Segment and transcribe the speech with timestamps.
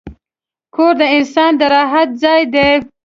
[0.75, 2.69] کور د انسان د راحت ځای دی.